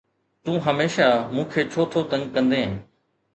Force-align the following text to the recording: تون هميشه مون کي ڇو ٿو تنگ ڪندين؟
تون 0.43 0.55
هميشه 0.65 1.07
مون 1.33 1.45
کي 1.51 1.61
ڇو 1.71 1.81
ٿو 1.91 1.99
تنگ 2.11 2.25
ڪندين؟ 2.33 2.71